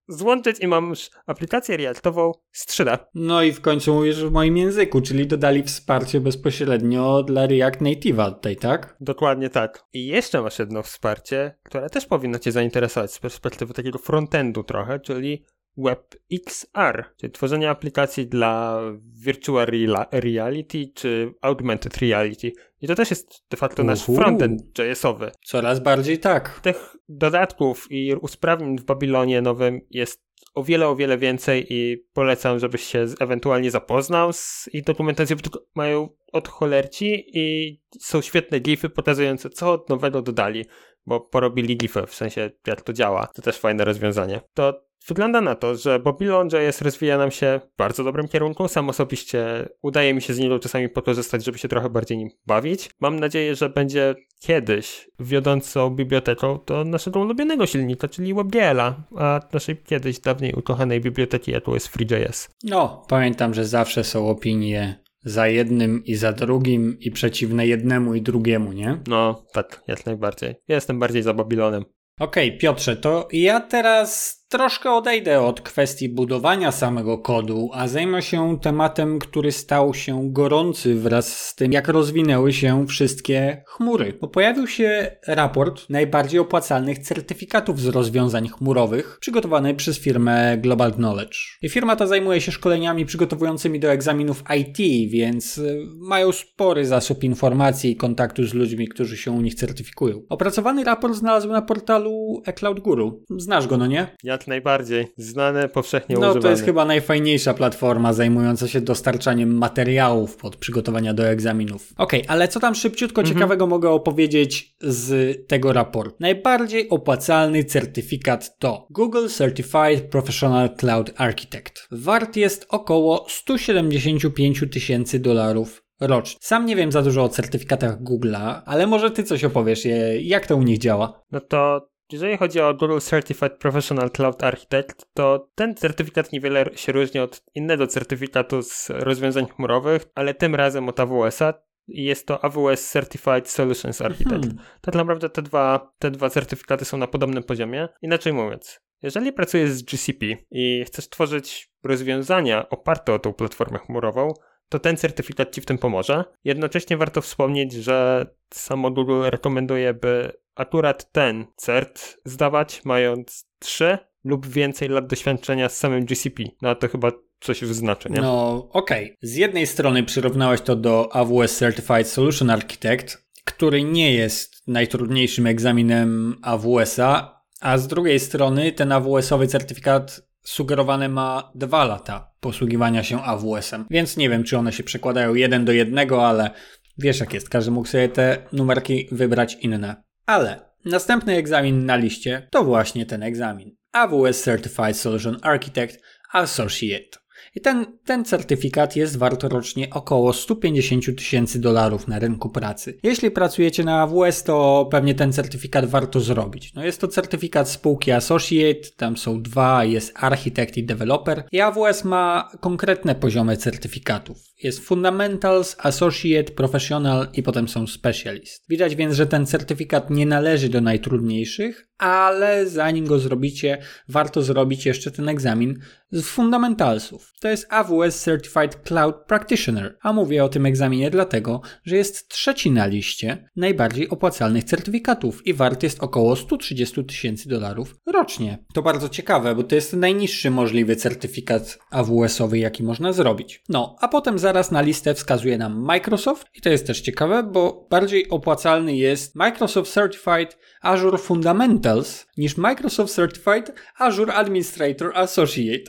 złączyć 0.08 0.60
i 0.60 0.68
mam 0.68 0.90
już 0.90 1.10
aplikację 1.26 1.78
Reactową 1.78 2.32
z 2.52 2.68
3D. 2.68 2.98
No 3.14 3.44
i 3.44 3.52
w 3.52 3.62
końcu 3.62 3.94
mówisz 3.94 4.24
w 4.24 4.32
moim 4.32 4.58
języku, 4.58 5.02
czyli 5.02 5.28
dodali 5.28 5.64
wsparcie 5.64 6.20
bezpośrednio 6.20 7.24
dla 7.24 7.48
React 7.48 7.82
Native'a 7.82 8.34
tutaj, 8.34 8.56
tak? 8.56 8.98
Dokładnie 9.00 9.50
tak. 9.50 9.84
I 9.94 10.08
jeszcze 10.08 10.42
masz 10.42 10.60
jedno 10.60 10.84
wsparcie, 10.84 11.58
które 11.64 11.90
też 11.90 12.06
powinno 12.06 12.40
Cię 12.40 12.52
zainteresować 12.52 13.14
z 13.14 13.20
perspektywy 13.20 13.74
takiego 13.74 13.98
frontendu 13.98 14.64
trochę, 14.64 15.00
czyli 15.00 15.46
WebXR, 15.78 17.06
czyli 17.18 17.32
tworzenie 17.32 17.70
aplikacji 17.70 18.28
dla 18.28 18.82
virtual 19.26 19.68
reality 20.12 20.92
czy 20.94 21.34
augmented 21.42 21.98
reality. 21.98 22.52
I 22.82 22.88
to 22.88 22.96
też 22.96 23.10
jest 23.10 23.46
de 23.50 23.58
facto 23.58 23.84
nasz 23.84 24.10
Uhu. 24.10 24.18
frontend 24.18 24.80
JS-owy. 24.80 25.32
Coraz 25.46 25.80
bardziej 25.80 26.20
tak. 26.20 26.60
Tych 26.60 26.96
dodatków 27.10 27.88
i 27.90 28.14
usprawnień 28.16 28.78
w 28.78 28.84
Babilonie 28.84 29.42
nowym 29.42 29.82
jest 29.90 30.26
o 30.54 30.64
wiele, 30.64 30.88
o 30.88 30.96
wiele 30.96 31.18
więcej 31.18 31.66
i 31.70 31.98
polecam, 32.14 32.60
żebyś 32.60 32.84
się 32.84 33.06
ewentualnie 33.20 33.72
zapoznał 33.72 34.34
z 34.34 34.70
ich 34.74 34.84
dokumentacją, 34.84 35.38
bo 35.38 35.60
mają 35.76 36.10
od 36.32 36.48
cholerci 36.48 37.26
i 37.34 37.78
są 38.00 38.22
świetne 38.22 38.60
glify 38.60 38.90
pokazujące, 38.90 39.50
co 39.50 39.86
nowego 39.90 40.22
dodali, 40.22 40.66
bo 41.06 41.20
porobili 41.20 41.78
glify, 41.78 42.08
w 42.08 42.16
sensie 42.16 42.52
jak 42.68 42.82
to 42.82 42.94
działa. 42.94 43.28
To 43.28 43.42
też 43.42 43.58
fajne 43.58 43.86
rozwiązanie. 43.86 44.42
To 44.54 44.86
wygląda 45.08 45.42
na 45.42 45.56
to, 45.56 45.76
że 45.76 46.00
Babylon.js 46.00 46.82
rozwija 46.82 47.18
nam 47.18 47.32
się 47.32 47.60
w 47.74 47.78
bardzo 47.78 48.04
dobrym 48.04 48.28
kierunku. 48.28 48.68
Sam 48.68 48.90
osobiście 48.90 49.70
udaje 49.82 50.14
mi 50.14 50.22
się 50.22 50.34
z 50.34 50.40
niego 50.40 50.60
czasami 50.60 50.90
pokorzystać, 50.90 51.46
żeby 51.46 51.58
się 51.58 51.68
trochę 51.68 51.90
bardziej 51.90 52.18
nim 52.18 52.30
bawić. 52.46 52.90
Mam 53.00 53.20
nadzieję, 53.20 53.56
że 53.56 53.70
będzie 53.70 54.16
kiedyś 54.40 55.10
wiodącą 55.20 55.90
biblioteką 55.90 56.60
do 56.68 56.84
naszego 56.84 57.20
ulubionego 57.20 57.66
silnika, 57.66 58.08
czyli 58.08 58.34
WebGL-a, 58.34 58.96
a 59.18 59.40
naszej 59.54 59.78
kiedyś 59.78 60.20
dawniej 60.20 60.54
ukochanej 60.54 61.02
biblioteki, 61.02 61.52
jaką 61.52 61.74
jest 61.74 61.88
FreeJS. 61.88 62.50
No, 62.64 63.06
pamiętam, 63.10 63.54
że 63.54 63.66
zawsze 63.66 64.04
są 64.04 64.30
opinie 64.30 65.06
za 65.24 65.48
jednym 65.48 66.06
i 66.06 66.16
za 66.16 66.34
drugim 66.34 66.98
i 67.00 67.12
przeciwne 67.12 67.68
jednemu 67.68 68.16
i 68.16 68.22
drugiemu, 68.22 68.74
nie? 68.74 68.98
No, 69.08 69.44
tak, 69.54 69.84
jak 69.88 70.06
najbardziej. 70.06 70.56
Ja 70.68 70.76
jestem 70.76 71.00
bardziej 71.00 71.24
za 71.24 71.34
Babilonem. 71.34 71.86
Okej, 72.20 72.58
Piotrze, 72.58 72.96
to 72.96 73.28
ja 73.32 73.60
teraz 73.60 74.45
troszkę 74.58 74.92
odejdę 74.92 75.42
od 75.42 75.62
kwestii 75.62 76.10
budowania 76.10 76.72
samego 76.72 77.18
kodu, 77.18 77.70
a 77.74 77.88
zajmę 77.88 78.22
się 78.22 78.60
tematem, 78.62 79.20
który 79.20 79.52
stał 79.52 79.94
się 79.94 80.30
gorący 80.32 80.96
wraz 80.96 81.40
z 81.40 81.56
tym, 81.56 81.72
jak 81.72 81.88
rozwinęły 81.88 82.54
się 82.54 82.88
wszystkie 82.88 83.64
chmury. 83.68 84.18
Bo 84.22 84.28
pojawił 84.28 84.68
się 84.68 85.18
raport 85.28 85.90
najbardziej 85.90 86.40
opłacalnych 86.40 87.00
certyfikatów 87.00 87.80
z 87.80 87.88
rozwiązań 87.88 88.48
chmurowych, 88.48 89.18
przygotowany 89.22 89.76
przez 89.76 90.00
firmę 90.00 90.58
Global 90.58 90.94
Knowledge. 90.94 91.38
I 91.62 91.70
firma 91.70 91.96
ta 91.96 92.08
zajmuje 92.08 92.42
się 92.42 92.52
szkoleniami 92.52 93.06
przygotowującymi 93.06 93.80
do 93.80 93.92
egzaminów 93.92 94.44
IT, 94.60 95.12
więc 95.12 95.58
y, 95.58 95.86
mają 95.96 96.32
spory 96.32 96.86
zasób 96.86 97.24
informacji 97.24 97.92
i 97.92 97.96
kontaktu 97.96 98.44
z 98.44 98.54
ludźmi, 98.54 98.88
którzy 98.88 99.18
się 99.18 99.32
u 99.32 99.42
nich 99.42 99.56
certyfikują. 99.56 100.22
Opracowany 100.30 100.84
raport 100.84 101.16
znalazłem 101.16 101.54
na 101.54 101.62
portalu 101.62 102.42
eCloud 102.46 102.80
Guru. 102.80 103.24
Znasz 103.38 103.68
go, 103.68 103.78
no 103.78 103.88
nie? 103.88 104.16
Jak 104.46 104.50
najbardziej. 104.50 105.08
Znane, 105.18 105.70
powszechnie 105.70 106.14
No 106.16 106.20
używane. 106.20 106.42
to 106.42 106.50
jest 106.50 106.64
chyba 106.66 106.86
najfajniejsza 106.86 107.54
platforma 107.54 108.14
zajmująca 108.14 108.68
się 108.68 108.82
dostarczaniem 108.82 109.58
materiałów 109.58 110.38
pod 110.38 110.56
przygotowania 110.56 111.14
do 111.14 111.28
egzaminów. 111.28 111.94
Okej, 111.98 112.24
ale 112.28 112.48
co 112.48 112.60
tam 112.60 112.76
szybciutko 112.76 113.24
ciekawego 113.24 113.68
mogę 113.68 113.90
opowiedzieć 113.90 114.76
z 114.82 115.38
tego 115.48 115.74
raportu? 115.74 116.16
Najbardziej 116.20 116.90
opłacalny 116.90 117.64
certyfikat 117.64 118.58
to 118.60 118.88
Google 118.90 119.28
Certified 119.28 120.02
Professional 120.12 120.76
Cloud 120.76 121.14
Architect. 121.18 121.88
Wart 121.92 122.36
jest 122.36 122.66
około 122.70 123.26
175 123.30 124.64
tysięcy 124.72 125.20
dolarów 125.20 125.84
rocznie. 126.02 126.38
Sam 126.42 126.66
nie 126.66 126.76
wiem 126.76 126.92
za 126.92 127.02
dużo 127.02 127.24
o 127.24 127.30
certyfikatach 127.30 128.02
Google'a, 128.04 128.62
ale 128.66 128.88
może 128.88 129.12
ty 129.12 129.24
coś 129.24 129.44
opowiesz, 129.44 129.86
je- 129.86 130.22
jak 130.22 130.48
to 130.48 130.56
u 130.58 130.64
nich 130.64 130.78
działa? 130.78 131.22
No 131.32 131.40
to 131.40 131.88
jeżeli 132.12 132.38
chodzi 132.38 132.62
o 132.62 132.74
Google 132.74 133.00
Certified 133.00 133.58
Professional 133.58 134.12
Cloud 134.12 134.44
Architect, 134.44 135.06
to 135.14 135.50
ten 135.56 135.76
certyfikat 135.76 136.32
niewiele 136.32 136.66
się 136.76 136.92
różni 136.92 137.20
od 137.20 137.44
innego 137.56 137.88
certyfikatu 137.88 138.62
z 138.62 138.90
rozwiązań 138.90 139.46
chmurowych, 139.48 140.06
ale 140.16 140.34
tym 140.34 140.56
razem 140.56 140.90
od 140.90 141.00
AWS-a. 141.00 141.54
I 141.88 142.04
Jest 142.04 142.28
to 142.28 142.44
AWS 142.44 142.90
Certified 142.92 143.50
Solutions 143.50 144.02
Architect. 144.02 144.44
Hmm. 144.44 144.58
Tak 144.82 144.96
naprawdę 144.96 145.30
te 145.30 145.42
dwa, 145.42 145.94
te 146.00 146.12
dwa 146.12 146.30
certyfikaty 146.30 146.86
są 146.86 146.98
na 146.98 147.08
podobnym 147.08 147.44
poziomie. 147.44 147.88
Inaczej 148.02 148.34
mówiąc, 148.34 148.80
jeżeli 149.02 149.34
pracujesz 149.34 149.70
z 149.72 149.84
GCP 149.84 150.26
i 150.52 150.84
chcesz 150.88 151.10
tworzyć 151.10 151.72
rozwiązania 151.84 152.70
oparte 152.70 153.14
o 153.14 153.20
tą 153.20 153.34
platformę 153.34 153.80
chmurową, 153.80 154.34
to 154.70 154.80
ten 154.80 154.98
certyfikat 154.98 155.52
ci 155.56 155.62
w 155.62 155.66
tym 155.66 155.78
pomoże. 155.78 156.24
Jednocześnie 156.44 156.98
warto 156.98 157.22
wspomnieć, 157.22 157.74
że 157.74 158.28
samo 158.54 158.92
Google 158.92 159.22
rekomenduje, 159.24 159.94
by 159.94 160.34
akurat 160.56 161.12
ten 161.12 161.46
cert 161.56 162.18
zdawać, 162.26 162.82
mając 162.86 163.48
3 163.60 163.98
lub 164.24 164.48
więcej 164.48 164.90
lat 164.90 165.08
doświadczenia 165.08 165.70
z 165.70 165.78
samym 165.78 166.06
GCP. 166.06 166.44
No 166.62 166.76
to 166.76 166.88
chyba 166.88 167.12
coś 167.40 167.62
już 167.62 167.74
znaczy, 167.74 168.10
nie? 168.10 168.22
No, 168.22 168.68
okej. 168.72 169.16
Z 169.22 169.36
jednej 169.36 169.68
strony 169.68 170.04
przyrównałeś 170.04 170.62
to 170.62 170.76
do 170.76 171.16
AWS 171.16 171.58
Certified 171.58 172.08
Solution 172.08 172.50
Architect, 172.50 173.26
który 173.46 173.84
nie 173.84 174.14
jest 174.14 174.68
najtrudniejszym 174.68 175.48
egzaminem 175.48 176.36
AWS-a, 176.42 177.42
A 177.62 177.78
z 177.78 177.88
drugiej 177.88 178.20
strony 178.20 178.72
ten 178.72 178.92
AWS-owy 178.92 179.48
certyfikat 179.48 180.22
sugerowany 180.44 181.10
ma 181.10 181.52
dwa 181.56 181.86
lata 181.86 182.32
posługiwania 182.40 183.04
się 183.04 183.22
AWS-em, 183.22 183.86
więc 183.90 184.18
nie 184.18 184.30
wiem, 184.30 184.44
czy 184.44 184.58
one 184.58 184.74
się 184.74 184.84
przekładają 184.84 185.36
jeden 185.36 185.66
do 185.66 185.72
jednego, 185.72 186.28
ale 186.28 186.52
wiesz 186.98 187.20
jak 187.20 187.34
jest, 187.34 187.50
każdy 187.50 187.72
mógł 187.72 187.88
sobie 187.88 188.10
te 188.10 188.38
numerki 188.54 189.08
wybrać 189.12 189.58
inne. 189.62 190.05
Ale 190.26 190.70
następny 190.86 191.36
egzamin 191.36 191.86
na 191.86 191.96
liście 191.96 192.48
to 192.52 192.64
właśnie 192.64 193.06
ten 193.06 193.24
egzamin. 193.24 193.76
AWS 193.92 194.44
Certified 194.44 194.98
Solution 194.98 195.38
Architect 195.42 196.04
Associate. 196.32 197.25
I 197.56 197.62
ten, 197.62 197.86
ten 198.06 198.26
certyfikat 198.26 198.96
jest 198.96 199.18
wart 199.18 199.44
rocznie 199.44 199.90
około 199.90 200.34
150 200.34 201.06
tysięcy 201.18 201.60
dolarów 201.60 202.08
na 202.08 202.20
rynku 202.20 202.50
pracy. 202.50 202.98
Jeśli 203.04 203.32
pracujecie 203.32 203.84
na 203.84 204.02
AWS, 204.02 204.44
to 204.44 204.88
pewnie 204.92 205.16
ten 205.16 205.34
certyfikat 205.34 205.86
warto 205.86 206.20
zrobić. 206.20 206.74
No 206.74 206.86
jest 206.86 207.02
to 207.02 207.08
certyfikat 207.08 207.70
spółki 207.70 208.12
Associate, 208.12 208.90
tam 208.98 209.18
są 209.18 209.42
dwa, 209.42 209.86
jest 209.86 210.14
Architect 210.16 210.78
i 210.78 210.84
Developer. 210.84 211.44
I 211.52 211.62
AWS 211.62 212.04
ma 212.04 212.52
konkretne 212.60 213.16
poziomy 213.16 213.58
certyfikatów. 213.58 214.38
Jest 214.64 214.80
Fundamentals, 214.80 215.76
Associate, 215.80 216.52
Professional 216.52 217.28
i 217.34 217.44
potem 217.44 217.68
są 217.68 217.88
Specialist. 217.88 218.66
Widać 218.70 218.96
więc, 218.96 219.16
że 219.16 219.28
ten 219.28 219.46
certyfikat 219.46 220.10
nie 220.10 220.26
należy 220.26 220.70
do 220.70 220.82
najtrudniejszych, 220.82 221.88
ale 221.98 222.68
zanim 222.68 223.06
go 223.06 223.20
zrobicie, 223.20 223.78
warto 224.10 224.42
zrobić 224.42 224.86
jeszcze 224.86 225.12
ten 225.12 225.30
egzamin 225.30 225.80
z 226.12 226.26
fundamentalsów. 226.26 227.34
To 227.46 227.50
jest 227.50 227.68
AWS 227.70 228.24
Certified 228.24 228.76
Cloud 228.76 229.16
Practitioner, 229.16 229.98
a 230.02 230.14
mówię 230.14 230.44
o 230.44 230.50
tym 230.50 230.66
egzaminie 230.66 231.10
dlatego, 231.12 231.62
że 231.84 231.96
jest 231.96 232.30
trzeci 232.30 232.72
na 232.72 232.86
liście 232.86 233.50
najbardziej 233.56 234.10
opłacalnych 234.10 234.64
certyfikatów 234.64 235.48
i 235.48 235.54
wart 235.54 235.84
jest 235.84 236.04
około 236.04 236.36
130 236.36 237.06
tysięcy 237.06 237.50
dolarów 237.50 237.96
rocznie. 238.06 238.58
To 238.74 238.82
bardzo 238.82 239.10
ciekawe, 239.10 239.56
bo 239.56 239.64
to 239.64 239.76
jest 239.76 239.94
najniższy 239.94 240.52
możliwy 240.52 240.96
certyfikat 240.96 241.80
AWS-owy, 241.92 242.58
jaki 242.58 242.84
można 242.84 243.14
zrobić. 243.14 243.64
No, 243.70 243.96
a 244.00 244.08
potem 244.08 244.40
zaraz 244.40 244.72
na 244.72 244.82
listę 244.82 245.14
wskazuje 245.14 245.58
nam 245.58 245.80
Microsoft 245.82 246.48
i 246.56 246.62
to 246.62 246.70
jest 246.70 246.88
też 246.88 247.02
ciekawe, 247.02 247.44
bo 247.44 247.88
bardziej 247.90 248.30
opłacalny 248.30 248.96
jest 248.96 249.36
Microsoft 249.36 249.94
Certified 249.94 250.58
Azure 250.82 251.18
Fundamentals 251.18 252.26
niż 252.38 252.58
Microsoft 252.58 253.14
Certified 253.14 253.74
Azure 253.98 254.34
Administrator 254.34 255.12
Associate. 255.16 255.84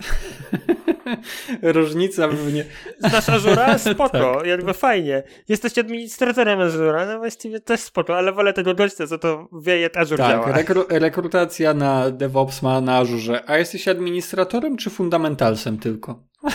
Różnica 1.63 2.29
pewnie. 2.29 2.65
Znasz 2.99 3.29
Azura? 3.29 3.79
Spoko, 3.95 4.37
tak. 4.37 4.47
jakby 4.47 4.75
fajnie. 4.75 5.23
Jesteś 5.49 5.79
administratorem 5.79 6.61
Azura, 6.61 7.07
no 7.07 7.19
właściwie 7.19 7.61
też 7.61 7.81
spoko, 7.81 8.17
ale 8.17 8.33
wolę 8.33 8.53
tego 8.53 8.75
gościa, 8.75 9.07
co 9.07 9.19
to 9.19 9.49
wie, 9.63 9.81
jak 9.81 9.97
Azure 9.97 10.19
tak, 10.19 10.31
działa. 10.31 10.53
Rekru 10.53 10.85
rekrutacja 10.89 11.75
na 11.75 12.11
DevOps 12.11 12.63
ma 12.63 12.81
na 12.81 12.97
Azure. 12.97 13.43
A 13.47 13.59
jesteś 13.59 13.89
administratorem 13.89 14.77
czy 14.77 14.91
fundamentalsem 14.91 15.79
tylko? 15.79 16.23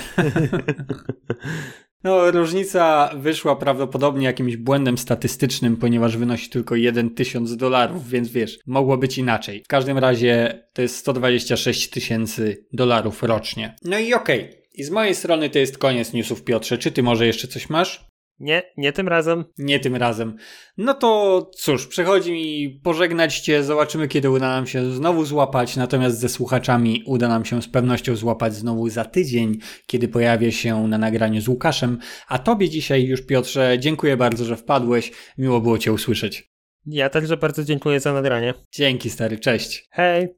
No, 2.03 2.31
różnica 2.31 3.09
wyszła 3.15 3.55
prawdopodobnie 3.55 4.25
jakimś 4.25 4.57
błędem 4.57 4.97
statystycznym, 4.97 5.77
ponieważ 5.77 6.17
wynosi 6.17 6.49
tylko 6.49 6.75
1000 7.15 7.55
dolarów, 7.55 8.09
więc 8.09 8.29
wiesz, 8.29 8.59
mogło 8.65 8.97
być 8.97 9.17
inaczej. 9.17 9.63
W 9.63 9.67
każdym 9.67 9.97
razie 9.97 10.63
to 10.73 10.81
jest 10.81 10.95
126 10.95 11.89
tysięcy 11.89 12.65
dolarów 12.73 13.23
rocznie. 13.23 13.75
No 13.83 13.99
i 13.99 14.13
okej. 14.13 14.41
Okay. 14.41 14.61
I 14.73 14.83
z 14.83 14.89
mojej 14.89 15.15
strony 15.15 15.49
to 15.49 15.59
jest 15.59 15.77
koniec 15.77 16.13
newsów, 16.13 16.43
Piotrze. 16.43 16.77
Czy 16.77 16.91
ty 16.91 17.03
może 17.03 17.27
jeszcze 17.27 17.47
coś 17.47 17.69
masz? 17.69 18.10
Nie, 18.41 18.63
nie 18.77 18.91
tym 18.91 19.07
razem. 19.07 19.45
Nie 19.57 19.79
tym 19.79 19.95
razem. 19.95 20.35
No 20.77 20.93
to 20.93 21.49
cóż, 21.55 21.87
przechodzi 21.87 22.31
mi 22.31 22.79
pożegnać 22.83 23.39
Cię, 23.39 23.63
zobaczymy 23.63 24.07
kiedy 24.07 24.29
uda 24.29 24.49
nam 24.49 24.67
się 24.67 24.91
znowu 24.91 25.25
złapać, 25.25 25.75
natomiast 25.75 26.19
ze 26.19 26.29
słuchaczami 26.29 27.03
uda 27.05 27.27
nam 27.27 27.45
się 27.45 27.61
z 27.61 27.67
pewnością 27.67 28.15
złapać 28.15 28.53
znowu 28.53 28.89
za 28.89 29.05
tydzień, 29.05 29.57
kiedy 29.85 30.07
pojawię 30.07 30.51
się 30.51 30.87
na 30.87 30.97
nagraniu 30.97 31.41
z 31.41 31.47
Łukaszem. 31.47 31.97
A 32.27 32.39
Tobie 32.39 32.69
dzisiaj 32.69 33.03
już 33.03 33.25
Piotrze, 33.25 33.79
dziękuję 33.79 34.17
bardzo, 34.17 34.45
że 34.45 34.57
wpadłeś, 34.57 35.11
miło 35.37 35.61
było 35.61 35.77
Cię 35.77 35.93
usłyszeć. 35.93 36.51
Ja 36.85 37.09
także 37.09 37.37
bardzo 37.37 37.63
dziękuję 37.63 37.99
za 37.99 38.13
nagranie. 38.13 38.53
Dzięki 38.71 39.09
stary, 39.09 39.39
cześć. 39.39 39.87
Hej. 39.91 40.29